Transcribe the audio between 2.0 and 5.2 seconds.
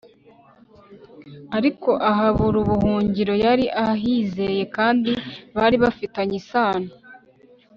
ahabura ubuhungiro yari ahizeye kandi